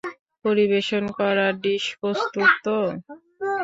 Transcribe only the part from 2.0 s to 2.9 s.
প্রস্তুত তো?